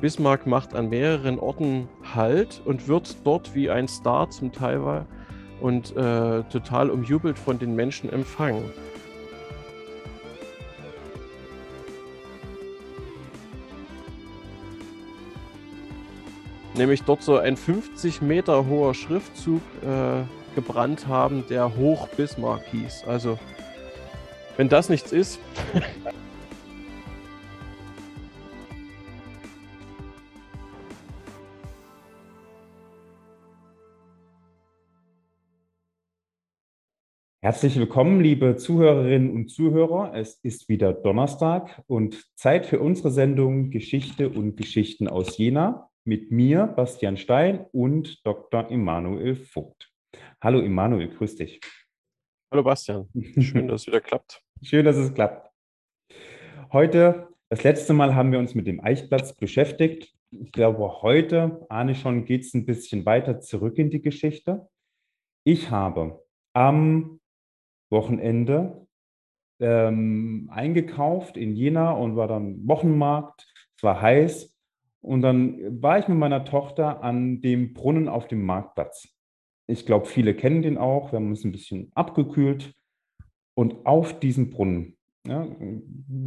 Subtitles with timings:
[0.00, 5.06] Bismarck macht an mehreren Orten Halt und wird dort wie ein Star zum Teil
[5.60, 8.70] und äh, total umjubelt von den Menschen empfangen.
[16.74, 20.24] Nämlich dort so ein 50 Meter hoher Schriftzug äh,
[20.54, 23.04] gebrannt haben, der Hoch Bismarck hieß.
[23.06, 23.38] Also,
[24.58, 25.38] wenn das nichts ist.
[37.46, 40.12] Herzlich willkommen, liebe Zuhörerinnen und Zuhörer.
[40.16, 46.32] Es ist wieder Donnerstag und Zeit für unsere Sendung Geschichte und Geschichten aus Jena mit
[46.32, 48.68] mir, Bastian Stein und Dr.
[48.68, 49.92] Emanuel Vogt.
[50.42, 51.60] Hallo Emanuel, grüß dich.
[52.50, 54.42] Hallo Bastian, schön, dass es wieder klappt.
[54.62, 55.48] Schön, dass es klappt.
[56.72, 60.12] Heute, das letzte Mal haben wir uns mit dem Eichplatz beschäftigt.
[60.32, 64.66] Ich glaube, heute, ahne schon, geht es ein bisschen weiter zurück in die Geschichte.
[65.44, 67.20] Ich habe am
[67.90, 68.86] Wochenende
[69.60, 73.46] ähm, eingekauft in Jena und war dann Wochenmarkt.
[73.76, 74.54] Es war heiß.
[75.00, 79.08] Und dann war ich mit meiner Tochter an dem Brunnen auf dem Marktplatz.
[79.68, 81.12] Ich glaube, viele kennen den auch.
[81.12, 82.74] Wir haben uns ein bisschen abgekühlt.
[83.54, 85.46] Und auf diesem Brunnen ja,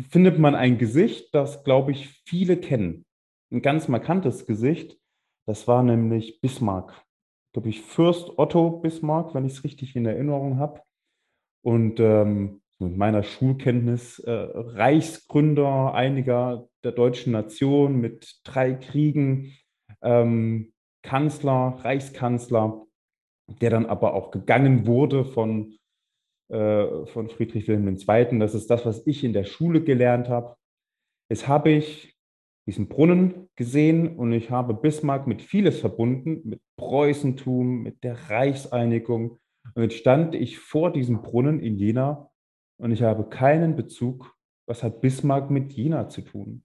[0.09, 3.05] findet man ein Gesicht, das, glaube ich, viele kennen.
[3.51, 4.97] Ein ganz markantes Gesicht.
[5.45, 7.05] Das war nämlich Bismarck.
[7.53, 10.81] Glaube ich, Fürst Otto Bismarck, wenn ich es richtig in Erinnerung habe
[11.61, 19.53] und ähm, mit meiner Schulkenntnis äh, Reichsgründer einiger der deutschen Nation mit drei Kriegen,
[20.01, 20.71] ähm,
[21.03, 22.85] Kanzler, Reichskanzler,
[23.61, 25.77] der dann aber auch gegangen wurde von,
[26.49, 28.39] äh, von Friedrich Wilhelm II.
[28.39, 30.55] Das ist das, was ich in der Schule gelernt habe.
[31.29, 32.15] Jetzt habe ich
[32.67, 39.39] diesen Brunnen gesehen und ich habe Bismarck mit vieles verbunden, mit Preußentum, mit der Reichseinigung,
[39.75, 42.29] und jetzt stand ich vor diesem Brunnen in Jena
[42.77, 44.35] und ich habe keinen Bezug,
[44.67, 46.63] was hat Bismarck mit Jena zu tun.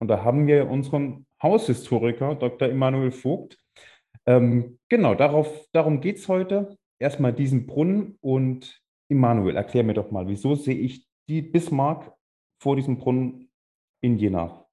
[0.00, 2.68] Und da haben wir unseren Haushistoriker, Dr.
[2.68, 3.58] Emanuel Vogt.
[4.26, 6.76] Ähm, genau, darauf, darum geht es heute.
[6.98, 12.12] Erstmal diesen Brunnen und Emanuel, erklär mir doch mal, wieso sehe ich die Bismarck
[12.60, 13.50] vor diesem Brunnen
[14.02, 14.66] in Jena?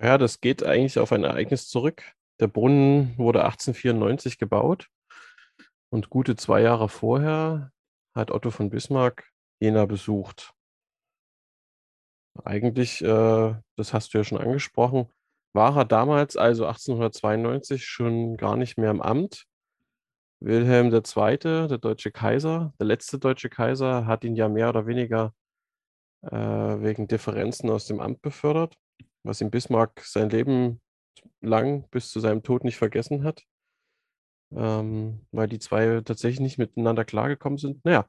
[0.00, 2.02] Ja, das geht eigentlich auf ein Ereignis zurück.
[2.40, 4.88] Der Brunnen wurde 1894 gebaut
[5.94, 7.70] und gute zwei Jahre vorher
[8.16, 10.52] hat Otto von Bismarck Jena besucht.
[12.42, 15.08] Eigentlich, äh, das hast du ja schon angesprochen,
[15.52, 19.44] war er damals, also 1892, schon gar nicht mehr im Amt.
[20.40, 25.32] Wilhelm II., der deutsche Kaiser, der letzte deutsche Kaiser, hat ihn ja mehr oder weniger
[26.22, 28.74] äh, wegen Differenzen aus dem Amt befördert,
[29.22, 30.80] was ihm Bismarck sein Leben
[31.40, 33.44] lang bis zu seinem Tod nicht vergessen hat
[34.52, 37.84] ähm, weil die zwei tatsächlich nicht miteinander klargekommen sind.
[37.84, 38.06] Naja,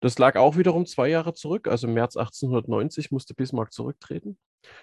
[0.00, 1.68] das lag auch wiederum zwei Jahre zurück.
[1.68, 4.38] Also im März 1890 musste Bismarck zurücktreten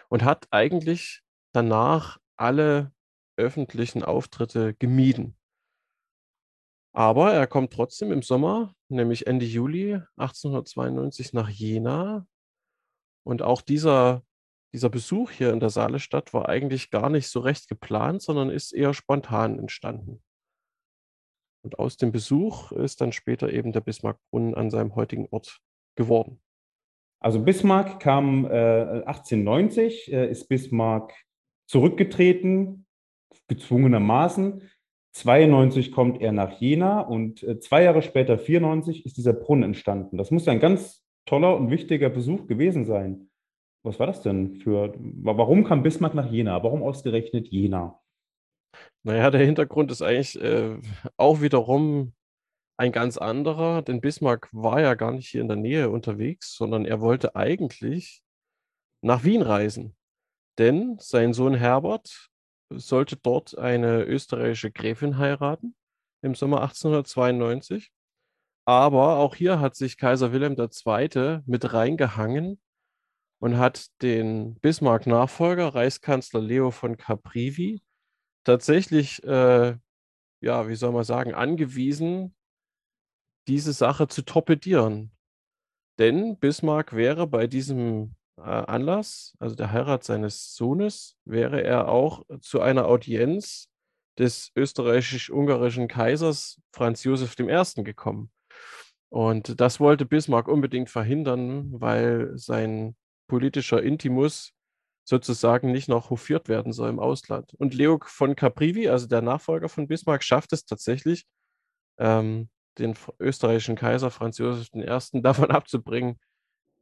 [0.10, 1.22] und hat eigentlich
[1.54, 2.92] danach alle
[3.38, 5.38] öffentlichen Auftritte gemieden.
[6.94, 12.26] Aber er kommt trotzdem im Sommer, nämlich Ende Juli 1892 nach Jena.
[13.26, 14.24] Und auch dieser,
[14.74, 18.72] dieser Besuch hier in der Saalestadt war eigentlich gar nicht so recht geplant, sondern ist
[18.72, 20.24] eher spontan entstanden.
[21.66, 25.62] Und aus dem Besuch ist dann später eben der Bismarckbrunnen an seinem heutigen Ort
[25.96, 26.40] geworden.
[27.20, 31.12] Also Bismarck kam äh, 1890, äh, ist Bismarck
[31.68, 32.86] zurückgetreten,
[33.48, 34.62] gezwungenermaßen.
[35.14, 40.18] 92 kommt er nach Jena und äh, zwei Jahre später, 94, ist dieser Brunnen entstanden.
[40.18, 43.32] Das muss ein ganz toller und wichtiger Besuch gewesen sein.
[43.82, 46.62] Was war das denn für, warum kam Bismarck nach Jena?
[46.64, 48.00] Warum ausgerechnet Jena?
[49.04, 50.80] Naja, der Hintergrund ist eigentlich äh,
[51.18, 52.14] auch wiederum
[52.78, 56.86] ein ganz anderer, denn Bismarck war ja gar nicht hier in der Nähe unterwegs, sondern
[56.86, 58.22] er wollte eigentlich
[59.02, 59.96] nach Wien reisen.
[60.58, 62.30] Denn sein Sohn Herbert
[62.70, 65.76] sollte dort eine österreichische Gräfin heiraten
[66.22, 67.92] im Sommer 1892.
[68.68, 71.42] Aber auch hier hat sich Kaiser Wilhelm II.
[71.46, 72.60] mit reingehangen
[73.40, 77.84] und hat den Bismarck-Nachfolger, Reichskanzler Leo von Caprivi,
[78.46, 79.78] tatsächlich, äh,
[80.42, 82.34] ja, wie soll man sagen, angewiesen,
[83.48, 85.12] diese Sache zu torpedieren.
[86.00, 92.24] Denn Bismarck wäre bei diesem äh, Anlass, also der Heirat seines Sohnes, wäre er auch
[92.40, 93.70] zu einer Audienz
[94.18, 97.84] des österreichisch-ungarischen Kaisers Franz Josef I.
[97.84, 98.32] gekommen.
[99.10, 102.96] Und das wollte Bismarck unbedingt verhindern, weil sein
[103.28, 104.55] politischer Intimus
[105.06, 107.54] sozusagen nicht noch hofiert werden soll im Ausland.
[107.54, 111.26] Und Leo von Caprivi, also der Nachfolger von Bismarck, schafft es tatsächlich,
[112.00, 112.50] ähm,
[112.80, 115.22] den österreichischen Kaiser Franz Josef I.
[115.22, 116.20] davon abzubringen,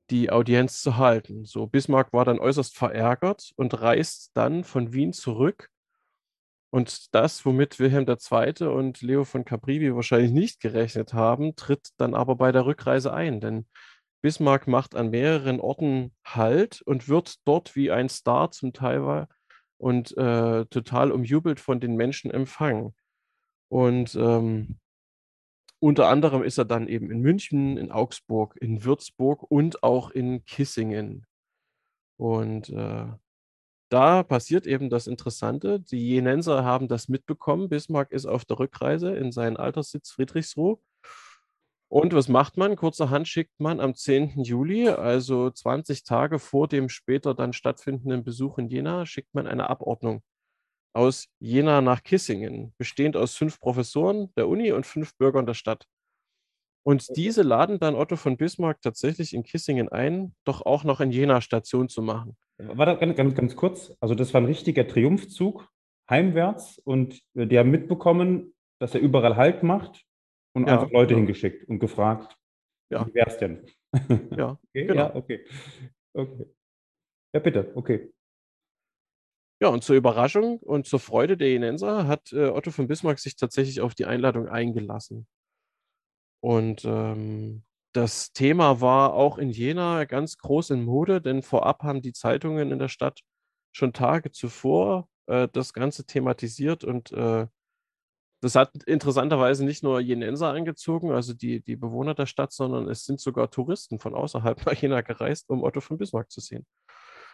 [0.09, 1.45] die Audienz zu halten.
[1.45, 5.69] So, Bismarck war dann äußerst verärgert und reist dann von Wien zurück.
[6.71, 8.67] Und das, womit Wilhelm II.
[8.67, 13.39] und Leo von Caprivi wahrscheinlich nicht gerechnet haben, tritt dann aber bei der Rückreise ein.
[13.39, 13.67] Denn
[14.23, 19.27] Bismarck macht an mehreren Orten Halt und wird dort wie ein Star zum Teil
[19.77, 22.95] und äh, total umjubelt von den Menschen empfangen.
[23.67, 24.79] Und ähm,
[25.79, 30.45] unter anderem ist er dann eben in München, in Augsburg, in Würzburg und auch in
[30.45, 31.25] Kissingen.
[32.15, 33.07] Und äh,
[33.89, 35.81] da passiert eben das Interessante.
[35.81, 37.67] Die Jenenser haben das mitbekommen.
[37.67, 40.79] Bismarck ist auf der Rückreise in seinen Alterssitz Friedrichsruh
[41.93, 42.75] und was macht man?
[42.75, 44.41] Kurzerhand schickt man am 10.
[44.41, 49.69] Juli, also 20 Tage vor dem später dann stattfindenden Besuch in Jena, schickt man eine
[49.69, 50.23] Abordnung
[50.93, 55.85] aus Jena nach Kissingen, bestehend aus fünf Professoren der Uni und fünf Bürgern der Stadt.
[56.81, 61.11] Und diese laden dann Otto von Bismarck tatsächlich in Kissingen ein, doch auch noch in
[61.11, 62.35] Jena Station zu machen.
[62.57, 63.95] Warte, ganz, ganz, ganz kurz.
[63.99, 65.69] Also, das war ein richtiger Triumphzug
[66.09, 70.03] heimwärts und die haben mitbekommen, dass er überall Halt macht
[70.53, 71.19] und ja, einfach Leute genau.
[71.19, 72.37] hingeschickt und gefragt,
[72.89, 73.05] ja.
[73.07, 73.65] wie wäre es denn?
[74.37, 74.95] Ja, okay, genau.
[74.95, 75.45] ja, okay.
[76.13, 76.45] okay.
[77.33, 78.11] Ja, bitte, okay.
[79.61, 83.35] Ja, und zur Überraschung und zur Freude der Jenenser hat äh, Otto von Bismarck sich
[83.35, 85.27] tatsächlich auf die Einladung eingelassen.
[86.41, 87.63] Und ähm,
[87.93, 92.71] das Thema war auch in Jena ganz groß in Mode, denn vorab haben die Zeitungen
[92.71, 93.21] in der Stadt
[93.71, 97.47] schon Tage zuvor äh, das Ganze thematisiert und äh,
[98.43, 103.05] das hat interessanterweise nicht nur Jenenser angezogen, also die, die Bewohner der Stadt, sondern es
[103.05, 106.65] sind sogar Touristen von außerhalb nach Jena gereist, um Otto von Bismarck zu sehen.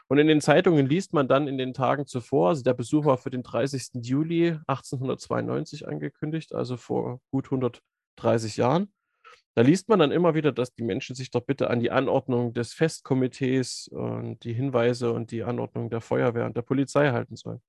[0.08, 3.18] Und in den Zeitungen liest man dann in den Tagen zuvor, also der Besuch war
[3.18, 4.04] für den 30.
[4.06, 8.94] Juli 1892 angekündigt, also vor gut 130 Jahren.
[9.56, 12.54] Da liest man dann immer wieder, dass die Menschen sich doch bitte an die Anordnung
[12.54, 17.62] des Festkomitees und die Hinweise und die Anordnung der Feuerwehr und der Polizei halten sollen.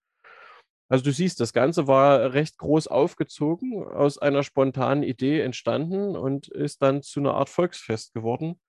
[0.90, 6.48] Also du siehst, das Ganze war recht groß aufgezogen, aus einer spontanen Idee entstanden und
[6.48, 8.60] ist dann zu einer Art Volksfest geworden,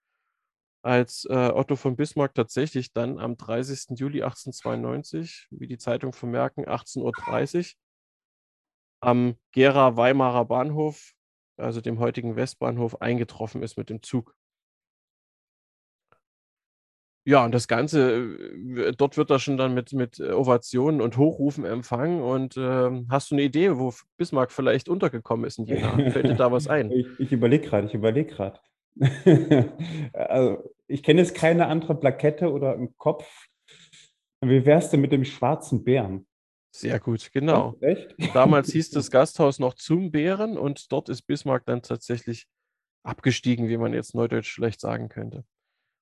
[0.83, 3.97] als äh, Otto von Bismarck tatsächlich dann am 30.
[3.99, 7.63] Juli 1892, wie die Zeitung vermerken, 18.30 Uhr
[9.03, 11.13] am Gera Weimarer Bahnhof,
[11.57, 14.35] also dem heutigen Westbahnhof, eingetroffen ist mit dem Zug.
[17.23, 18.35] Ja, und das Ganze,
[18.77, 22.21] äh, dort wird das schon dann mit, mit Ovationen und Hochrufen empfangen.
[22.21, 25.91] Und äh, hast du eine Idee, wo Bismarck vielleicht untergekommen ist in Jena?
[26.11, 26.91] Fällt dir da was ein?
[26.91, 28.59] Ich, überlege gerade, ich überlege gerade.
[30.13, 33.27] also, ich kenne jetzt keine andere Plakette oder im Kopf.
[34.43, 36.25] Wie wär's denn mit dem schwarzen Bären?
[36.73, 37.75] Sehr gut, genau.
[37.81, 38.15] Echt?
[38.33, 42.47] Damals hieß das Gasthaus noch zum Bären und dort ist Bismarck dann tatsächlich
[43.03, 45.43] abgestiegen, wie man jetzt neudeutsch schlecht sagen könnte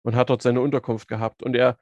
[0.04, 1.44] und hat dort seine Unterkunft gehabt.
[1.44, 1.78] Und er,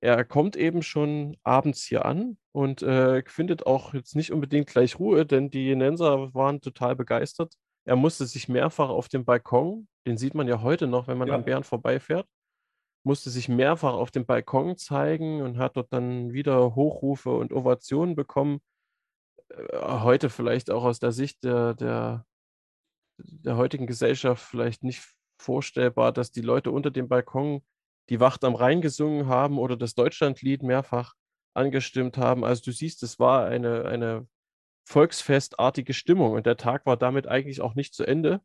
[0.00, 4.98] er kommt eben schon abends hier an und äh, findet auch jetzt nicht unbedingt gleich
[4.98, 7.54] Ruhe, denn die Jenenser waren total begeistert.
[7.84, 11.28] Er musste sich mehrfach auf dem Balkon, den sieht man ja heute noch, wenn man
[11.28, 11.34] ja.
[11.34, 12.26] an Bären vorbeifährt,
[13.04, 18.14] musste sich mehrfach auf dem Balkon zeigen und hat dort dann wieder Hochrufe und Ovationen
[18.14, 18.60] bekommen.
[19.50, 22.26] Äh, heute vielleicht auch aus der Sicht der, der,
[23.18, 27.62] der heutigen Gesellschaft vielleicht nicht vorstellbar, dass die Leute unter dem Balkon
[28.10, 31.14] die Wacht am Rhein gesungen haben oder das Deutschlandlied mehrfach
[31.54, 32.44] angestimmt haben.
[32.44, 34.26] Also du siehst, es war eine, eine
[34.86, 38.40] volksfestartige Stimmung und der Tag war damit eigentlich auch nicht zu Ende,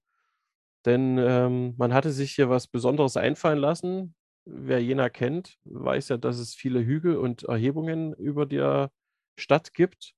[0.85, 4.15] denn ähm, man hatte sich hier was Besonderes einfallen lassen.
[4.45, 8.91] Wer Jena kennt, weiß ja, dass es viele Hügel und Erhebungen über der
[9.39, 10.13] Stadt gibt.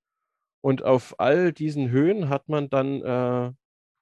[0.61, 3.51] Und auf all diesen Höhen hat man dann äh,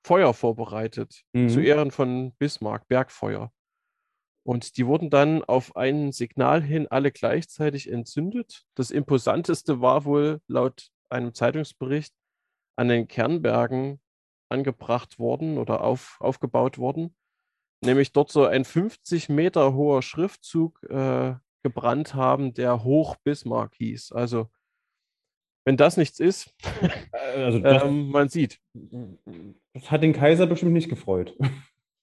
[0.03, 1.49] Feuer vorbereitet, mhm.
[1.49, 3.51] zu Ehren von Bismarck, Bergfeuer.
[4.45, 8.63] Und die wurden dann auf ein Signal hin alle gleichzeitig entzündet.
[8.75, 12.13] Das imposanteste war wohl laut einem Zeitungsbericht
[12.75, 14.01] an den Kernbergen
[14.49, 17.15] angebracht worden oder auf, aufgebaut worden.
[17.81, 24.11] Nämlich dort so ein 50 Meter hoher Schriftzug äh, gebrannt haben, der Hoch Bismarck hieß.
[24.11, 24.49] Also
[25.65, 26.53] wenn das nichts ist,
[27.35, 28.59] also das, ähm, man sieht.
[29.73, 31.37] Das hat den Kaiser bestimmt nicht gefreut.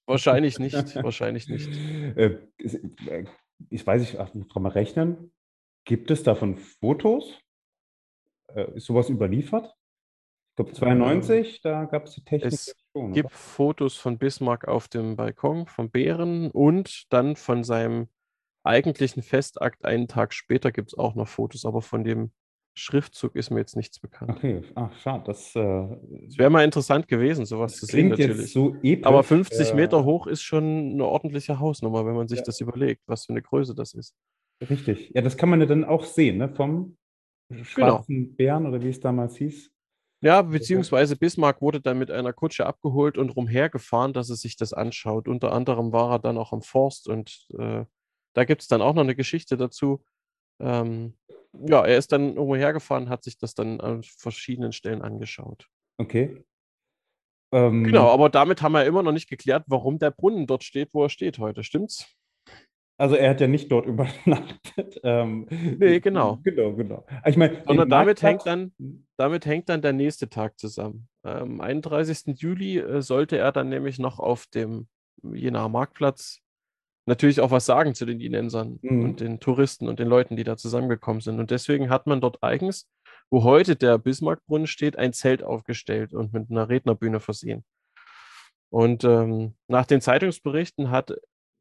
[0.07, 1.69] Wahrscheinlich nicht, wahrscheinlich nicht.
[2.17, 3.25] Äh, äh,
[3.69, 5.31] ich weiß nicht, kann man rechnen?
[5.85, 7.39] Gibt es davon Fotos?
[8.53, 9.73] Äh, ist sowas überliefert?
[10.51, 12.53] Ich glaube 92, ähm, da gab es die Technik.
[12.53, 13.35] Es schon, gibt oder?
[13.35, 18.09] Fotos von Bismarck auf dem Balkon vom Bären und dann von seinem
[18.63, 22.31] eigentlichen Festakt einen Tag später gibt es auch noch Fotos, aber von dem
[22.73, 24.31] Schriftzug ist mir jetzt nichts bekannt.
[24.31, 25.23] Okay, ach, schade.
[25.27, 28.53] Das, äh, wäre mal interessant gewesen, sowas zu sehen natürlich.
[28.53, 29.05] so episch.
[29.05, 32.45] Aber 50 Meter äh, hoch ist schon eine ordentliche Hausnummer, wenn man sich Ja.
[32.45, 34.15] das überlegt, was für eine Größe das ist.
[34.69, 35.11] Richtig.
[35.13, 36.49] Ja, das kann man ja dann auch sehen, ne?
[36.49, 36.97] Vom
[37.49, 37.63] Genau.
[37.63, 39.69] schwarzen Bären oder wie es damals hieß.
[40.23, 44.71] Ja, beziehungsweise Bismarck wurde dann mit einer Kutsche abgeholt und rumhergefahren, dass er sich das
[44.71, 45.27] anschaut.
[45.27, 47.85] Unter anderem war er dann auch am Forst und äh,
[48.33, 50.03] da gibt es dann auch noch eine Geschichte dazu.
[50.59, 51.15] Ähm,
[51.53, 55.67] ja, er ist dann irgendwo hergefahren, hat sich das dann an verschiedenen Stellen angeschaut.
[55.97, 56.43] Okay.
[57.53, 60.93] Ähm, Genau, aber damit haben wir immer noch nicht geklärt, warum der Brunnen dort steht,
[60.93, 61.63] wo er steht heute.
[61.63, 62.15] Stimmt's?
[62.97, 64.99] Also er hat ja nicht dort übernachtet.
[65.03, 66.39] Ähm, Nee, genau.
[66.43, 67.05] Genau, genau.
[67.25, 68.71] Ich meine, Sondern damit hängt dann,
[69.17, 71.07] damit hängt dann der nächste Tag zusammen.
[71.23, 72.39] Am 31.
[72.39, 74.87] Juli äh, sollte er dann nämlich noch auf dem
[75.23, 76.41] Jenaer Marktplatz
[77.05, 79.03] natürlich auch was sagen zu den Jinensern Mhm.
[79.03, 81.39] und den Touristen und den Leuten, die da zusammengekommen sind.
[81.39, 82.89] Und deswegen hat man dort eigens,
[83.29, 87.63] wo heute der Bismarckbrunnen steht, ein Zelt aufgestellt und mit einer Rednerbühne versehen.
[88.69, 91.13] Und ähm, nach den Zeitungsberichten hat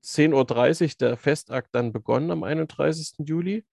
[0.04, 3.26] 10.30 Uhr der Festakt dann begonnen am 31.
[3.26, 3.64] Juli.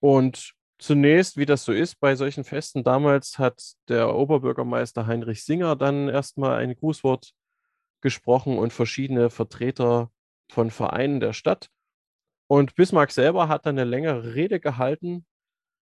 [0.00, 5.76] Und zunächst, wie das so ist bei solchen Festen, damals hat der Oberbürgermeister Heinrich Singer
[5.76, 7.32] dann erstmal ein Grußwort
[8.02, 10.10] gesprochen und verschiedene Vertreter
[10.50, 11.70] von Vereinen der Stadt.
[12.48, 15.24] Und Bismarck selber hat dann eine längere Rede gehalten,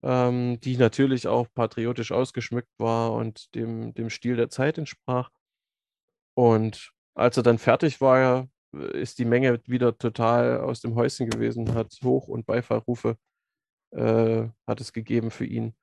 [0.03, 5.29] ähm, die natürlich auch patriotisch ausgeschmückt war und dem, dem Stil der Zeit entsprach.
[6.35, 11.73] Und als er dann fertig war, ist die Menge wieder total aus dem Häuschen gewesen,
[11.73, 13.17] hat Hoch- und Beifallrufe
[13.91, 15.75] äh, hat es gegeben für ihn.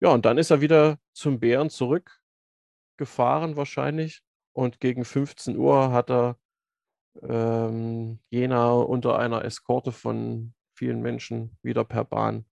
[0.00, 6.10] Ja, und dann ist er wieder zum Bären zurückgefahren wahrscheinlich und gegen 15 Uhr hat
[6.10, 6.38] er
[7.20, 12.44] ähm, Jena unter einer Eskorte von vielen Menschen wieder per Bahn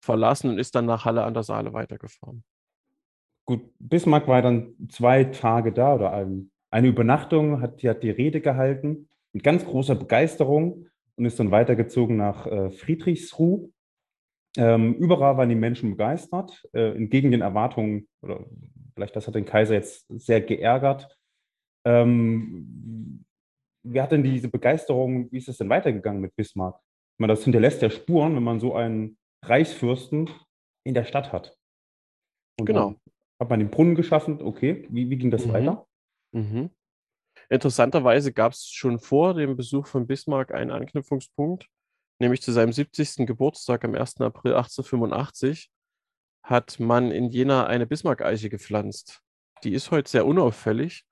[0.00, 2.44] verlassen und ist dann nach Halle an der Saale weitergefahren.
[3.46, 8.10] Gut, Bismarck war dann zwei Tage da oder ein, eine Übernachtung, hat, die hat die
[8.10, 13.70] Rede gehalten mit ganz großer Begeisterung und ist dann weitergezogen nach äh, Friedrichsruh.
[14.56, 18.46] Ähm, überall waren die Menschen begeistert, äh, entgegen den Erwartungen, oder
[18.94, 21.18] vielleicht das hat den Kaiser jetzt sehr geärgert.
[21.84, 23.25] Ähm,
[23.92, 26.76] wie hat denn diese Begeisterung, wie ist es denn weitergegangen mit Bismarck?
[26.78, 30.28] Ich meine, das hinterlässt ja Spuren, wenn man so einen Reichsfürsten
[30.84, 31.56] in der Stadt hat.
[32.58, 32.94] Und Genau.
[33.40, 35.52] hat man den Brunnen geschaffen, okay, wie, wie ging das Mhm.
[35.52, 35.86] weiter?
[36.32, 36.70] Mhm.
[37.48, 41.68] Interessanterweise gab es schon vor dem Besuch von Bismarck einen Anknüpfungspunkt,
[42.18, 43.26] nämlich zu seinem 70.
[43.26, 44.20] Geburtstag am 1.
[44.24, 45.70] April 1885
[46.42, 49.22] hat man in Jena eine Bismarck-Eiche gepflanzt.
[49.64, 51.04] Die ist heute sehr unauffällig,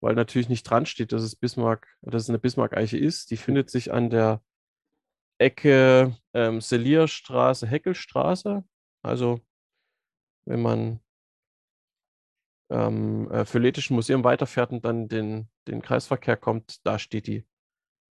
[0.00, 3.30] weil natürlich nicht dran steht, dass es Bismarck, dass es eine Bismarck-Eiche ist.
[3.30, 4.42] Die findet sich an der
[5.38, 8.64] Ecke ähm, Selierstraße, Heckelstraße.
[9.02, 9.40] Also
[10.46, 11.00] wenn man
[12.70, 17.44] ähm, äh, Philetischen Museum weiterfährt und dann den, den Kreisverkehr kommt, da steht die,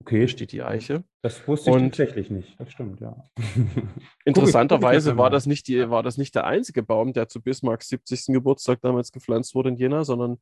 [0.05, 1.05] Okay, steht die Eiche.
[1.23, 2.59] das wusste ich Und- tatsächlich nicht.
[2.61, 3.17] Das stimmt, ja.
[4.25, 7.41] Interessanterweise guck ich war das nicht die, war das nicht der einzige Baum, der zu
[7.41, 8.27] Bismarcks 70.
[8.27, 10.39] Geburtstag damals gepflanzt wurde in Jena, sondern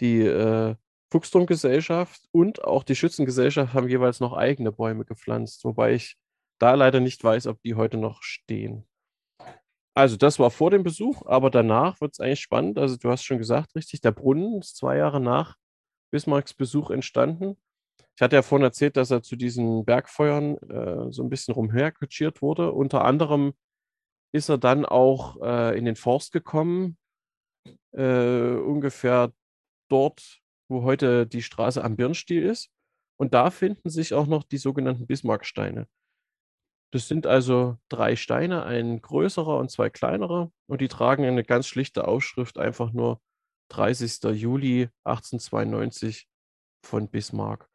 [0.00, 0.74] die äh,
[1.12, 6.16] Fuchsturmgesellschaft und auch die Schützengesellschaft haben jeweils noch eigene Bäume gepflanzt, wobei ich
[6.60, 8.86] da leider nicht weiß, ob die heute noch stehen.
[9.94, 12.78] Also das war vor dem Besuch, aber danach wird es eigentlich spannend.
[12.78, 15.56] Also du hast schon gesagt, richtig, der Brunnen ist zwei Jahre nach
[16.12, 17.56] Bismarcks Besuch entstanden.
[18.16, 22.42] Ich hatte ja vorhin erzählt, dass er zu diesen Bergfeuern äh, so ein bisschen rumherkutschiert
[22.42, 22.72] wurde.
[22.72, 23.52] Unter anderem
[24.32, 26.96] ist er dann auch äh, in den Forst gekommen,
[27.92, 29.32] äh, ungefähr
[29.90, 32.70] dort, wo heute die Straße am Birnstiel ist.
[33.18, 35.86] Und da finden sich auch noch die sogenannten Bismarcksteine.
[36.92, 40.50] Das sind also drei Steine, ein größerer und zwei kleinere.
[40.66, 43.20] Und die tragen eine ganz schlichte Aufschrift, einfach nur
[43.68, 44.22] 30.
[44.40, 46.26] Juli 1892
[46.84, 47.68] von Bismarck.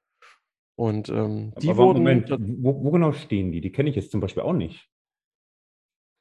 [0.77, 1.99] Und ähm, die Aber wurden.
[1.99, 3.61] Moment, wo, wo genau stehen die?
[3.61, 4.89] Die kenne ich jetzt zum Beispiel auch nicht.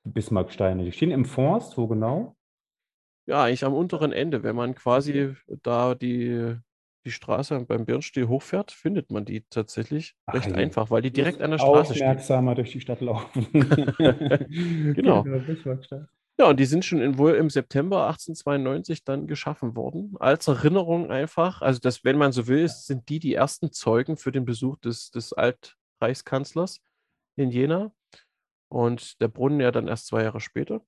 [0.04, 0.84] Die Bismarcksteine.
[0.84, 2.36] Die stehen im Forst, wo genau?
[3.26, 4.42] Ja, eigentlich am unteren Ende.
[4.42, 6.56] Wenn man quasi da die,
[7.04, 10.54] die Straße beim Birnstiel hochfährt, findet man die tatsächlich Ach recht je.
[10.54, 12.02] einfach, weil die direkt an der Straße steht.
[12.02, 13.46] Aufmerksamer durch die Stadt laufen.
[14.94, 15.24] Genau.
[16.36, 20.16] Ja, und die sind schon in, wohl im September 1892 dann geschaffen worden.
[20.18, 24.32] Als Erinnerung einfach, also das, wenn man so will, sind die die ersten Zeugen für
[24.32, 26.80] den Besuch des, des Altreichskanzlers
[27.36, 27.92] in Jena.
[28.68, 30.80] Und der Brunnen ja dann erst zwei Jahre später.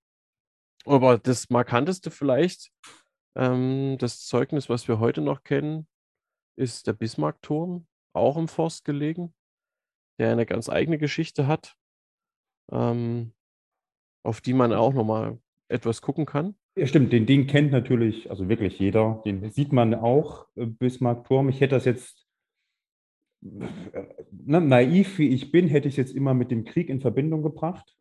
[0.86, 2.70] Aber das markanteste vielleicht,
[3.36, 5.86] ähm, das Zeugnis, was wir heute noch kennen,
[6.56, 9.34] ist der Bismarckturm, auch im Forst gelegen.
[10.18, 11.76] der eine ganz eigene Geschichte hat,
[12.72, 13.32] ähm,
[14.24, 15.38] auf die man auch nochmal
[15.68, 16.56] etwas gucken kann.
[16.76, 21.48] Ja, stimmt, den, den kennt natürlich, also wirklich jeder, den sieht man auch, äh, Bismarck-Turm.
[21.48, 22.26] Ich hätte das jetzt,
[23.44, 27.00] äh, ne, naiv wie ich bin, hätte ich es jetzt immer mit dem Krieg in
[27.00, 27.94] Verbindung gebracht,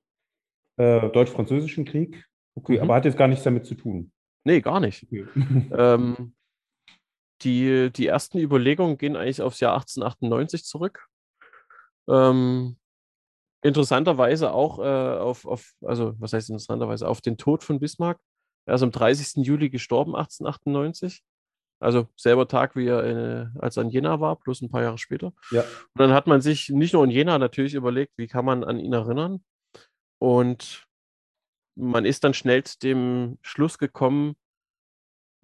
[0.78, 2.26] äh, deutsch-französischen Krieg.
[2.56, 2.84] Okay, Mhm.
[2.84, 4.12] aber hat jetzt gar nichts damit zu tun.
[4.46, 5.04] Nee, gar nicht.
[5.04, 5.26] Okay.
[5.78, 6.34] Ähm,
[7.42, 11.08] die, die ersten Überlegungen gehen eigentlich aufs Jahr 1898 zurück.
[12.10, 12.78] Ähm,
[13.62, 18.20] interessanterweise auch äh, auf, auf, also was heißt interessanterweise, auf den Tod von Bismarck.
[18.68, 19.46] Er ist am 30.
[19.46, 21.24] Juli gestorben, 1898.
[21.82, 24.98] Also selber Tag, wie er äh, als er in Jena war, plus ein paar Jahre
[24.98, 25.34] später.
[25.52, 28.64] Ja, Und dann hat man sich nicht nur in Jena natürlich überlegt, wie kann man
[28.64, 29.44] an ihn erinnern.
[30.20, 30.85] Und
[31.76, 34.36] man ist dann schnell zu dem Schluss gekommen,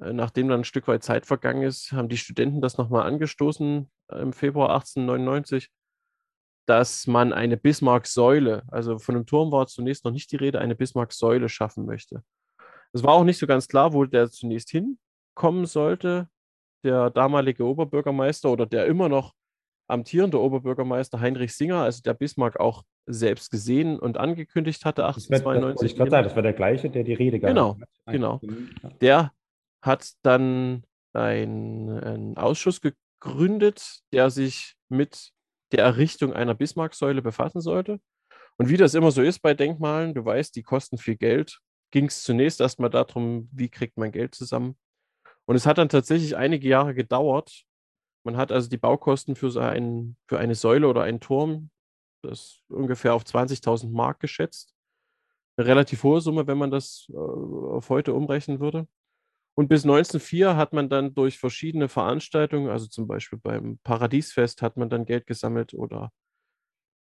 [0.01, 3.89] äh, nachdem dann ein Stück weit Zeit vergangen ist, haben die Studenten das nochmal angestoßen
[4.09, 5.69] äh, im Februar 1899,
[6.65, 10.75] dass man eine Bismarck-Säule, also von einem Turm war zunächst noch nicht die Rede, eine
[10.75, 12.23] Bismarck-Säule schaffen möchte.
[12.93, 16.29] Es war auch nicht so ganz klar, wo der zunächst hinkommen sollte.
[16.83, 19.33] Der damalige Oberbürgermeister oder der immer noch
[19.91, 25.39] amtierende Oberbürgermeister Heinrich Singer, also der Bismarck auch selbst gesehen und angekündigt hatte, das, wird,
[25.39, 25.91] das wollte 1892.
[25.91, 28.13] ich gerade sagen, das war der gleiche, der die Rede Genau, hat.
[28.13, 28.39] genau.
[28.83, 28.89] Ja.
[29.01, 29.31] Der
[29.83, 30.83] hat dann
[31.13, 35.31] ein- einen Ausschuss gegründet, der sich mit
[35.71, 37.99] der Errichtung einer Bismarck-Säule befassen sollte.
[38.57, 41.59] Und wie das immer so ist bei Denkmalen, du weißt, die kosten viel Geld,
[41.91, 44.77] ging es zunächst erstmal darum, wie kriegt man Geld zusammen.
[45.45, 47.63] Und es hat dann tatsächlich einige Jahre gedauert.
[48.23, 51.71] Man hat also die Baukosten für, so für eine Säule oder einen Turm,
[52.23, 54.75] das ungefähr auf 20.000 Mark geschätzt.
[55.57, 58.87] Eine relativ hohe Summe, wenn man das äh, auf heute umrechnen würde.
[59.55, 64.77] Und bis 1904 hat man dann durch verschiedene Veranstaltungen, also zum Beispiel beim Paradiesfest, hat
[64.77, 66.11] man dann Geld gesammelt oder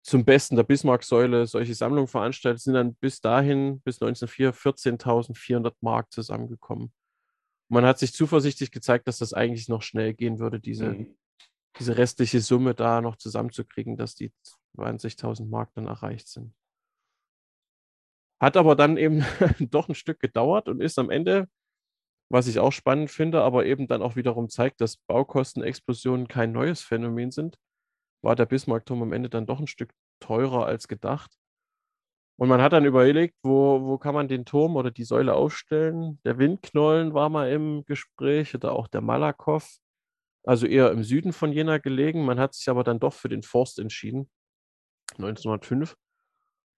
[0.04, 6.12] zum Besten der Bismarck-Säule solche Sammlungen veranstaltet, sind dann bis dahin, bis 1904, 14.400 Mark
[6.12, 6.92] zusammengekommen.
[7.70, 11.16] Man hat sich zuversichtlich gezeigt, dass das eigentlich noch schnell gehen würde, diese, Mhm.
[11.78, 14.32] diese restliche Summe da noch zusammenzukriegen, dass die
[14.76, 16.54] 20.000 Mark dann erreicht sind.
[18.40, 19.20] Hat aber dann eben
[19.70, 21.48] doch ein Stück gedauert und ist am Ende,
[22.30, 26.82] was ich auch spannend finde, aber eben dann auch wiederum zeigt, dass Baukostenexplosionen kein neues
[26.82, 27.58] Phänomen sind,
[28.22, 31.38] war der Bismarckturm am Ende dann doch ein Stück teurer als gedacht.
[32.36, 36.18] Und man hat dann überlegt, wo, wo kann man den Turm oder die Säule aufstellen.
[36.24, 39.64] Der Windknollen war mal im Gespräch oder auch der Malakow,
[40.44, 42.24] also eher im Süden von Jena gelegen.
[42.24, 44.28] Man hat sich aber dann doch für den Forst entschieden,
[45.12, 45.96] 1905,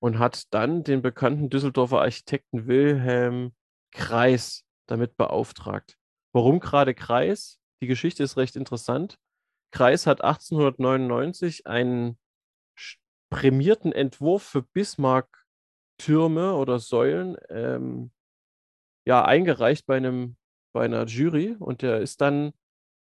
[0.01, 3.55] und hat dann den bekannten Düsseldorfer Architekten Wilhelm
[3.93, 5.97] Kreis damit beauftragt.
[6.35, 7.59] Warum gerade Kreis?
[7.81, 9.17] Die Geschichte ist recht interessant.
[9.73, 12.19] Kreis hat 1899 einen
[13.31, 14.63] prämierten Entwurf für
[15.97, 18.11] Bismarck-Türme oder Säulen ähm,
[19.07, 20.37] ja, eingereicht bei einem,
[20.75, 22.53] bei einer Jury und der ist dann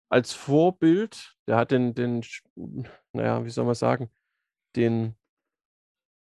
[0.10, 2.23] als Vorbild, der hat den, den,
[3.13, 4.10] naja, wie soll man sagen,
[4.75, 5.15] den,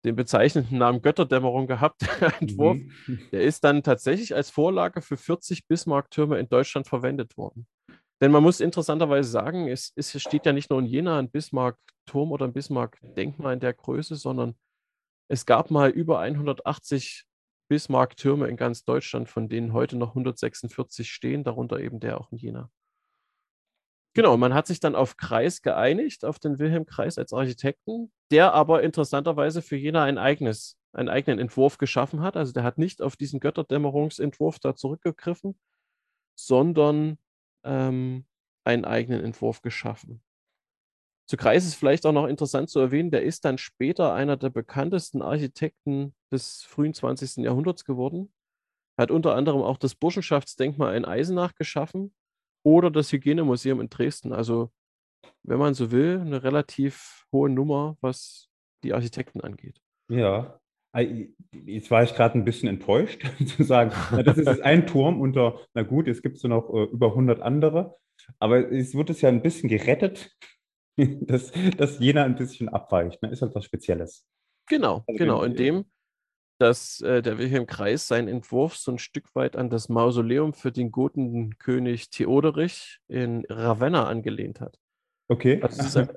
[0.04, 2.78] den bezeichnenden Namen Götterdämmerung gehabt, der Entwurf.
[2.78, 3.20] Mhm.
[3.32, 7.66] Der ist dann tatsächlich als Vorlage für 40 Bismarck-Türme in Deutschland verwendet worden.
[8.20, 12.32] Denn man muss interessanterweise sagen, es, es steht ja nicht nur in Jena ein Bismarck-Turm
[12.32, 14.56] oder ein Bismarck-Denkmal in der Größe, sondern
[15.28, 17.24] es gab mal über 180
[17.68, 22.38] Bismarck-Türme in ganz Deutschland, von denen heute noch 146 stehen, darunter eben der auch in
[22.38, 22.70] Jena.
[24.14, 28.54] Genau, man hat sich dann auf Kreis geeinigt, auf den Wilhelm Kreis als Architekten, der
[28.54, 32.36] aber interessanterweise für Jena ein eigenes, einen eigenen Entwurf geschaffen hat.
[32.36, 35.58] Also der hat nicht auf diesen Götterdämmerungsentwurf da zurückgegriffen,
[36.34, 37.18] sondern
[37.64, 38.24] ähm,
[38.64, 40.22] einen eigenen Entwurf geschaffen.
[41.28, 44.50] Zu Kreis ist vielleicht auch noch interessant zu erwähnen, der ist dann später einer der
[44.50, 47.44] bekanntesten Architekten des frühen 20.
[47.44, 48.32] Jahrhunderts geworden.
[48.96, 52.14] Hat unter anderem auch das Burschenschaftsdenkmal in Eisenach geschaffen
[52.64, 54.32] oder das Hygienemuseum in Dresden.
[54.32, 54.70] Also,
[55.42, 58.48] wenn man so will, eine relativ hohe Nummer, was
[58.84, 59.80] die Architekten angeht.
[60.08, 60.60] Ja,
[61.52, 63.92] jetzt war ich gerade ein bisschen enttäuscht zu sagen,
[64.24, 67.96] das ist ein Turm unter, na gut, es gibt so noch äh, über 100 andere,
[68.38, 70.36] aber es wird es ja ein bisschen gerettet,
[71.20, 73.22] dass, dass Jena ein bisschen abweicht.
[73.22, 73.30] Ne?
[73.30, 74.26] Ist halt was Spezielles.
[74.68, 75.84] Genau, Also genau, wenn- indem
[76.58, 80.72] dass äh, der Wilhelm Kreis seinen Entwurf so ein Stück weit an das Mausoleum für
[80.72, 84.78] den Gotenkönig Theoderich in Ravenna angelehnt hat.
[85.28, 85.60] Okay.
[85.62, 86.08] Also ist ein,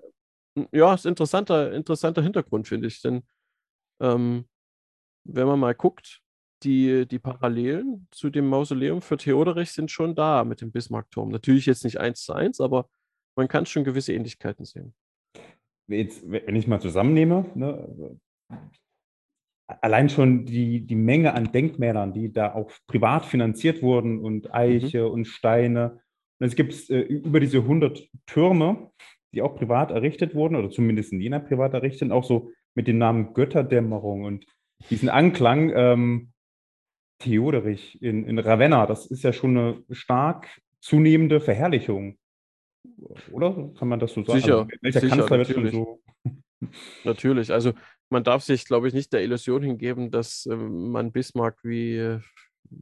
[0.72, 3.02] ja, ist ein interessanter, interessanter Hintergrund, finde ich.
[3.02, 3.24] Denn
[4.02, 4.48] ähm,
[5.26, 6.22] wenn man mal guckt,
[6.64, 11.32] die, die Parallelen zu dem Mausoleum für Theoderich sind schon da mit dem Bismarckturm.
[11.32, 12.90] Natürlich jetzt nicht eins zu eins, aber
[13.36, 14.94] man kann schon gewisse Ähnlichkeiten sehen.
[15.88, 18.20] jetzt, wenn ich mal zusammennehme, ne,
[19.82, 25.06] allein schon die, die Menge an Denkmälern, die da auch privat finanziert wurden und Eiche
[25.06, 25.12] mhm.
[25.12, 26.02] und Steine.
[26.40, 28.92] Und es gibt äh, über diese 100 Türme,
[29.34, 32.98] die auch privat errichtet wurden oder zumindest in Jena privat errichtet, auch so mit dem
[32.98, 34.46] Namen Götterdämmerung und
[34.90, 36.32] diesen Anklang ähm,
[37.20, 42.18] Theoderich in, in Ravenna, das ist ja schon eine stark zunehmende Verherrlichung.
[43.32, 44.40] Oder kann man das so sagen?
[44.40, 45.64] Sicher, also, welcher sicher, Kanzler natürlich.
[45.64, 46.32] wird schon so
[47.04, 47.52] Natürlich.
[47.52, 47.74] Also
[48.10, 52.20] man darf sich, glaube ich, nicht der Illusion hingeben, dass äh, man Bismarck wie, äh,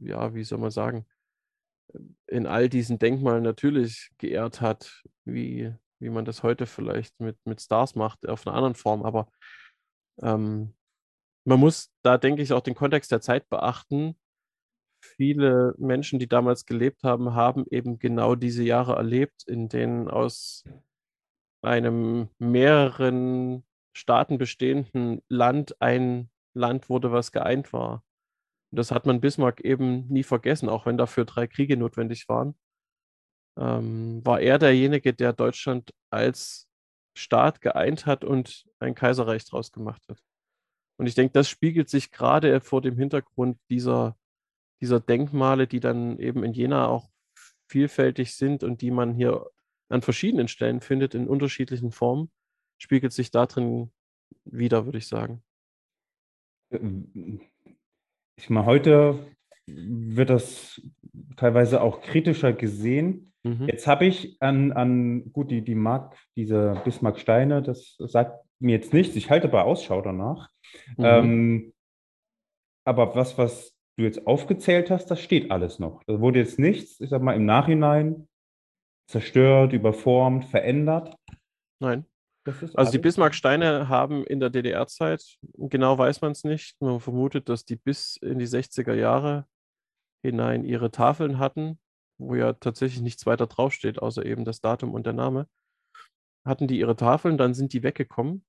[0.00, 1.06] ja, wie soll man sagen,
[2.26, 7.60] in all diesen Denkmalen natürlich geehrt hat, wie, wie man das heute vielleicht mit, mit
[7.60, 9.04] Stars macht, auf einer anderen Form.
[9.04, 9.30] Aber
[10.20, 10.74] ähm,
[11.44, 14.18] man muss da, denke ich, auch den Kontext der Zeit beachten.
[15.18, 20.64] Viele Menschen, die damals gelebt haben, haben eben genau diese Jahre erlebt, in denen aus
[21.60, 28.04] einem mehreren Staaten bestehenden Land ein Land wurde, was geeint war.
[28.70, 32.54] Und das hat man Bismarck eben nie vergessen, auch wenn dafür drei Kriege notwendig waren.
[33.58, 36.68] Ähm, war er derjenige, der Deutschland als
[37.16, 40.22] Staat geeint hat und ein Kaiserreich draus gemacht hat.
[40.96, 44.16] Und ich denke, das spiegelt sich gerade vor dem Hintergrund dieser,
[44.80, 47.10] dieser Denkmale, die dann eben in Jena auch
[47.68, 49.46] vielfältig sind und die man hier
[49.88, 52.30] an verschiedenen Stellen findet, in unterschiedlichen Formen,
[52.78, 53.90] spiegelt sich darin
[54.44, 55.42] wieder, würde ich sagen.
[56.70, 59.26] Ich meine, heute
[59.66, 60.80] wird das
[61.36, 63.32] teilweise auch kritischer gesehen.
[63.42, 63.66] Mhm.
[63.66, 68.92] Jetzt habe ich an, an, gut, die, die Mark, diese Bismarck-Steine, das sagt mir jetzt
[68.92, 69.16] nichts.
[69.16, 70.50] Ich halte bei Ausschau danach.
[70.96, 71.04] Mhm.
[71.04, 71.74] Ähm,
[72.84, 76.02] aber was, was du jetzt aufgezählt hast, das steht alles noch.
[76.04, 78.28] Da wurde jetzt nichts, ich sag mal, im Nachhinein
[79.08, 81.16] zerstört, überformt, verändert.
[81.80, 82.06] Nein.
[82.74, 87.66] Also die Bismarck-Steine haben in der DDR-Zeit, genau weiß man es nicht, man vermutet, dass
[87.66, 89.46] die bis in die 60er Jahre
[90.24, 91.78] hinein ihre Tafeln hatten,
[92.18, 95.46] wo ja tatsächlich nichts weiter draufsteht, außer eben das Datum und der Name.
[96.46, 98.44] Hatten die ihre Tafeln, dann sind die weggekommen.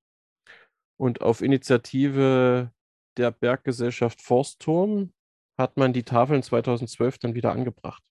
[0.97, 2.71] Und auf Initiative
[3.17, 5.11] der Berggesellschaft Forstturm
[5.59, 8.03] hat man die Tafeln 2012 dann wieder angebracht.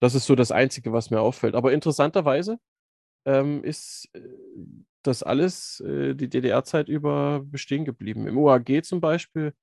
[0.00, 1.54] Das ist so das Einzige, was mir auffällt.
[1.54, 2.58] Aber interessanterweise
[3.26, 4.20] ähm, ist äh,
[5.02, 8.26] das alles äh, die DDR-Zeit über bestehen geblieben.
[8.26, 9.54] Im OAG zum Beispiel,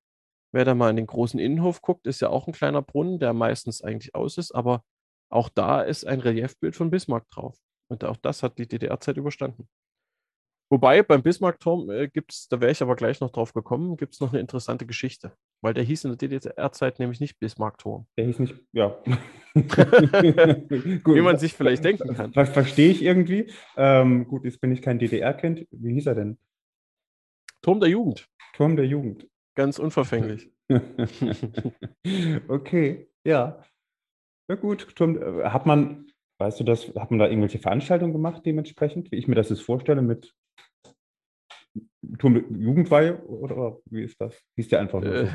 [0.53, 3.33] wer da mal in den großen Innenhof guckt, ist ja auch ein kleiner Brunnen, der
[3.33, 4.83] meistens eigentlich aus ist, aber
[5.29, 7.57] auch da ist ein Reliefbild von Bismarck drauf.
[7.89, 9.67] Und auch das hat die DDR-Zeit überstanden.
[10.69, 14.15] Wobei beim Bismarckturm äh, gibt es, da wäre ich aber gleich noch drauf gekommen, gibt
[14.15, 15.35] es noch eine interessante Geschichte.
[15.63, 18.05] Weil der hieß in der DDR-Zeit nämlich nicht Bismarckturm.
[18.17, 18.97] Der hieß nicht, ja.
[19.55, 22.33] Wie man sich vielleicht denken kann.
[22.33, 23.49] Ver Verstehe ich irgendwie.
[23.77, 25.65] Ähm, gut, jetzt bin ich kein DDR-Kind.
[25.71, 26.37] Wie hieß er denn?
[27.61, 28.27] Turm der Jugend.
[28.57, 29.29] Turm der Jugend.
[29.55, 30.51] Ganz unverfänglich.
[32.49, 33.63] okay, ja.
[34.49, 36.07] Na gut, Turm, äh, hat man,
[36.39, 39.61] weißt du das, hat man da irgendwelche Veranstaltungen gemacht dementsprechend, wie ich mir das jetzt
[39.61, 40.35] vorstelle, mit
[42.19, 44.35] Turm Jugendweihe oder wie ist das?
[44.55, 45.23] Hieß der einfach nur so?
[45.25, 45.29] Äh,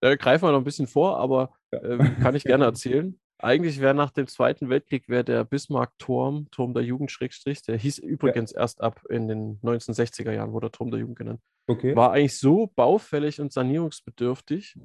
[0.00, 1.78] da greifen wir noch ein bisschen vor, aber ja.
[1.78, 3.18] äh, kann ich gerne erzählen.
[3.38, 7.98] Eigentlich wäre nach dem Zweiten Weltkrieg wäre der Bismarck-Turm, Turm der Jugend, Schrägstrich, der hieß
[7.98, 8.60] übrigens ja.
[8.60, 11.40] erst ab in den 1960er Jahren, wurde Turm der Jugend genannt.
[11.66, 11.96] Okay.
[11.96, 14.76] War eigentlich so baufällig und sanierungsbedürftig.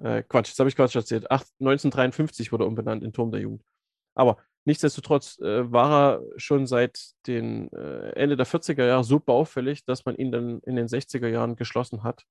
[0.00, 1.30] Äh, Quatsch, jetzt habe ich Quatsch erzählt.
[1.30, 3.64] Ach, 1953 wurde umbenannt in Turm der Jugend.
[4.14, 9.86] Aber Nichtsdestotrotz äh, war er schon seit den äh, Ende der 40er Jahre so baufällig,
[9.86, 12.26] dass man ihn dann in den 60er Jahren geschlossen hat.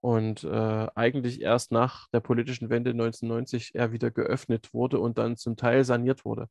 [0.00, 5.36] Und äh, eigentlich erst nach der politischen Wende 1990 er wieder geöffnet wurde und dann
[5.36, 6.46] zum Teil saniert wurde.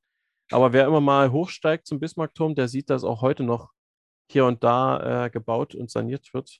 [0.51, 3.71] Aber wer immer mal hochsteigt zum Bismarckturm, der sieht, dass auch heute noch
[4.29, 6.59] hier und da äh, gebaut und saniert wird.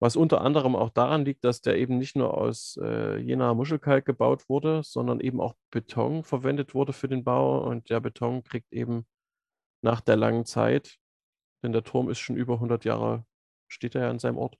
[0.00, 4.04] Was unter anderem auch daran liegt, dass der eben nicht nur aus äh, Jena Muschelkalk
[4.04, 7.66] gebaut wurde, sondern eben auch Beton verwendet wurde für den Bau.
[7.66, 9.06] Und der Beton kriegt eben
[9.82, 10.98] nach der langen Zeit,
[11.62, 13.24] denn der Turm ist schon über 100 Jahre,
[13.68, 14.56] steht er ja an seinem Ort,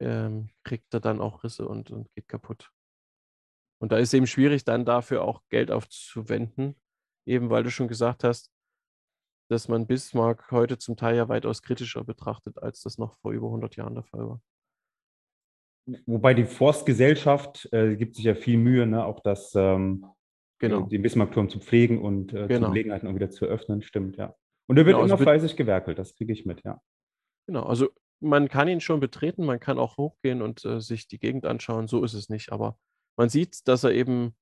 [0.00, 2.72] ähm, kriegt er dann auch Risse und, und geht kaputt.
[3.80, 6.74] Und da ist eben schwierig, dann dafür auch Geld aufzuwenden,
[7.26, 8.50] eben weil du schon gesagt hast,
[9.48, 13.46] dass man Bismarck heute zum Teil ja weitaus kritischer betrachtet, als das noch vor über
[13.46, 14.40] 100 Jahren der Fall war.
[16.06, 20.04] Wobei die Forstgesellschaft äh, gibt sich ja viel Mühe, ne, auch das, ähm,
[20.58, 20.82] genau.
[20.82, 22.66] den Bismarckturm zu pflegen und äh, genau.
[22.66, 24.34] zu Gelegenheiten auch wieder zu öffnen, stimmt, ja.
[24.68, 26.80] Und er wird genau, immer also fleißig gewerkelt, das kriege ich mit, ja.
[27.46, 27.88] Genau, also
[28.20, 31.86] man kann ihn schon betreten, man kann auch hochgehen und äh, sich die Gegend anschauen,
[31.86, 32.76] so ist es nicht, aber
[33.16, 34.34] man sieht, dass er eben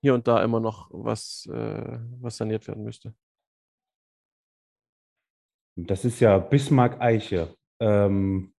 [0.00, 3.14] hier und da immer noch was, äh, was saniert werden müsste.
[5.76, 7.56] Das ist ja Bismarck-Eiche.
[7.80, 8.53] Ähm,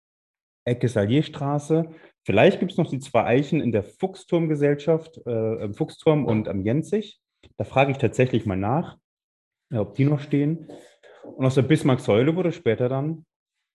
[0.65, 1.89] Ecke Salierstraße.
[2.23, 6.61] Vielleicht gibt es noch die zwei Eichen in der Fuchsturmgesellschaft, äh, im Fuchsturm und am
[6.61, 7.19] Jenzig.
[7.57, 8.97] Da frage ich tatsächlich mal nach,
[9.73, 10.67] ob die noch stehen.
[11.23, 13.25] Und aus der Bismarck-Säule wurde später dann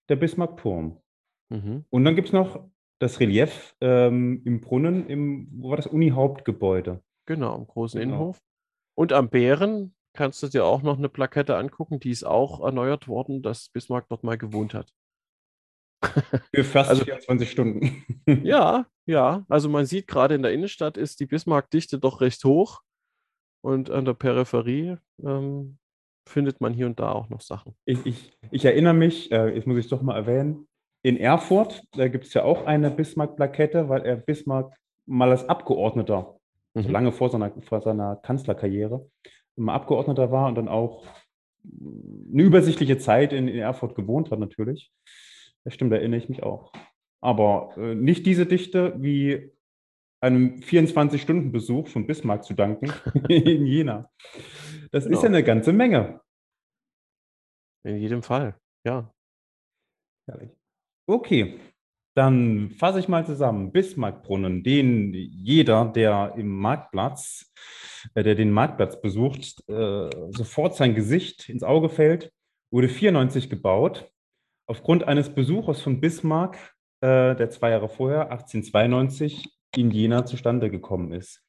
[0.09, 1.00] der Bismarck-Turm.
[1.50, 1.85] Mhm.
[1.90, 7.03] Und dann gibt es noch das Relief ähm, im Brunnen, im, wo war das Uni-Hauptgebäude?
[7.26, 8.14] Genau, im großen genau.
[8.14, 8.42] Innenhof.
[8.94, 13.09] Und am Bären kannst du dir auch noch eine Plakette angucken, die ist auch erneuert
[13.09, 14.92] worden, dass Bismarck dort mal gewohnt hat.
[16.54, 18.04] Für fast also, 24 Stunden.
[18.42, 19.44] ja, ja.
[19.48, 22.80] Also man sieht gerade in der Innenstadt ist die Bismarck-Dichte doch recht hoch.
[23.62, 25.78] Und an der Peripherie ähm,
[26.26, 27.74] findet man hier und da auch noch Sachen.
[27.84, 30.66] Ich, ich, ich erinnere mich, äh, jetzt muss ich es doch mal erwähnen,
[31.02, 34.74] in Erfurt, da gibt es ja auch eine Bismarck-Plakette, weil er Bismarck
[35.06, 36.38] mal als Abgeordneter,
[36.74, 36.82] mhm.
[36.82, 39.08] so lange vor seiner, vor seiner Kanzlerkarriere,
[39.56, 41.06] mal Abgeordneter war und dann auch
[41.64, 44.92] eine übersichtliche Zeit in, in Erfurt gewohnt hat natürlich.
[45.64, 46.72] Das stimmt, da erinnere ich mich auch.
[47.22, 49.52] Aber äh, nicht diese Dichte wie
[50.22, 52.92] einem 24-Stunden-Besuch von Bismarck zu danken
[53.28, 54.10] in Jena.
[54.90, 55.16] Das genau.
[55.16, 56.20] ist ja eine ganze Menge.
[57.84, 59.12] In jedem Fall, ja.
[60.28, 60.50] Herrlich.
[61.06, 61.58] Okay,
[62.14, 63.72] dann fasse ich mal zusammen.
[63.72, 67.52] Bismarckbrunnen, den jeder, der im Marktplatz,
[68.14, 72.32] äh, der den Marktplatz besucht, äh, sofort sein Gesicht ins Auge fällt,
[72.70, 74.10] wurde 94 gebaut
[74.70, 76.56] Aufgrund eines Besuchers von Bismarck,
[77.00, 81.42] äh, der zwei Jahre vorher, 1892, in Jena zustande gekommen ist.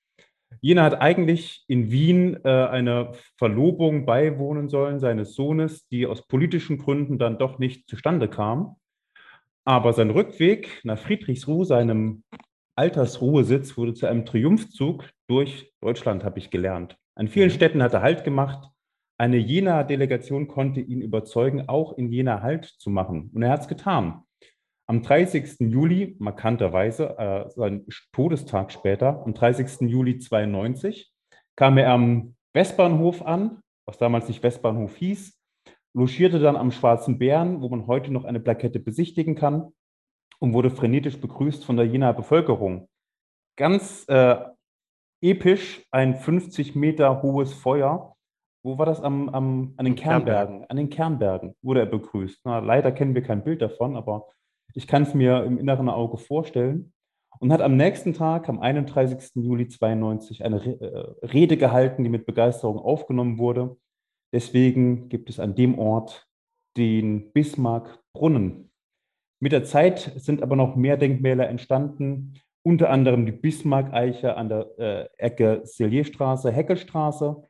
[0.60, 6.80] Jena hat eigentlich in Wien äh, eine Verlobung beiwohnen sollen seines Sohnes, die aus politischen
[6.80, 8.78] Gründen dann doch nicht zustande kam.
[9.66, 12.24] Aber sein Rückweg nach Friedrichsruh, seinem
[12.76, 16.98] Altersruhesitz, wurde zu einem Triumphzug durch Deutschland, habe ich gelernt.
[17.14, 17.54] An vielen mhm.
[17.54, 18.72] Städten hat er Halt gemacht,
[19.22, 23.30] eine Jena-Delegation konnte ihn überzeugen, auch in Jena Halt zu machen.
[23.36, 24.24] Und er hat es getan.
[24.88, 25.60] Am 30.
[25.60, 29.88] Juli, markanterweise, äh, sein Todestag später, am 30.
[29.88, 31.14] Juli 92,
[31.56, 35.40] kam er am Westbahnhof an, was damals nicht Westbahnhof hieß,
[35.94, 39.72] logierte dann am Schwarzen Bären, wo man heute noch eine Plakette besichtigen kann,
[40.40, 42.90] und wurde frenetisch begrüßt von der Jenaer Bevölkerung.
[43.56, 44.38] Ganz äh,
[45.22, 48.16] episch, ein 50 Meter hohes Feuer,
[48.64, 49.02] wo war das?
[49.02, 50.66] Am, am, an den Kernbergen.
[50.70, 52.42] An den Kernbergen wurde er begrüßt.
[52.44, 54.28] Na, leider kennen wir kein Bild davon, aber
[54.74, 56.94] ich kann es mir im inneren Auge vorstellen.
[57.40, 59.32] Und hat am nächsten Tag, am 31.
[59.36, 63.78] Juli 92, eine äh, Rede gehalten, die mit Begeisterung aufgenommen wurde.
[64.34, 66.28] Deswegen gibt es an dem Ort
[66.78, 68.70] den Bismarck-Brunnen.
[69.40, 74.78] Mit der Zeit sind aber noch mehr Denkmäler entstanden, unter anderem die Bismarck-Eiche an der
[74.78, 77.44] äh, Ecke Silierstraße, Heckelstraße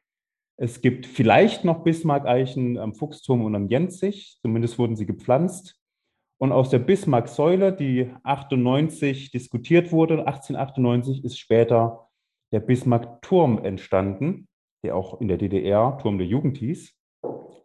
[0.61, 5.75] es gibt vielleicht noch Bismarck-Eichen am Fuchsturm und am Jenzig, zumindest wurden sie gepflanzt.
[6.37, 12.09] Und aus der Bismarck-Säule, die 98 diskutiert wurde, 1898 ist später
[12.51, 14.47] der Bismarck-Turm entstanden,
[14.85, 16.93] der auch in der DDR Turm der Jugend hieß.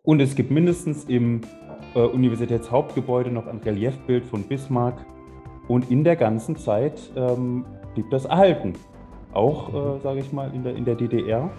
[0.02, 1.42] Und es gibt mindestens im
[1.94, 5.04] äh, Universitätshauptgebäude noch ein Reliefbild von Bismarck.
[5.68, 8.72] Und in der ganzen Zeit ähm, blieb das erhalten.
[9.34, 11.50] Auch, äh, sage ich mal, in der, in der DDR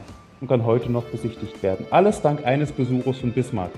[0.42, 1.86] und kann heute noch besichtigt werden.
[1.92, 3.72] Alles dank eines Besuchers von Bismarck.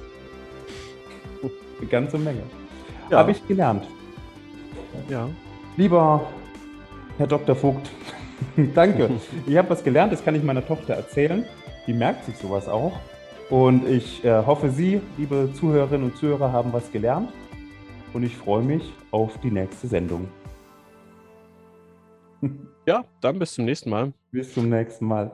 [1.79, 2.43] Eine ganze Menge.
[3.09, 3.19] Ja.
[3.19, 3.87] Habe ich gelernt.
[5.09, 5.29] Ja.
[5.77, 6.27] Lieber
[7.17, 7.55] Herr Dr.
[7.55, 7.89] Vogt,
[8.75, 9.09] danke.
[9.45, 11.45] Ich habe was gelernt, das kann ich meiner Tochter erzählen.
[11.87, 12.99] Die merkt sich sowas auch.
[13.49, 17.29] Und ich äh, hoffe, Sie, liebe Zuhörerinnen und Zuhörer, haben was gelernt.
[18.13, 20.27] Und ich freue mich auf die nächste Sendung.
[22.85, 24.13] Ja, dann bis zum nächsten Mal.
[24.31, 25.31] Bis zum nächsten Mal.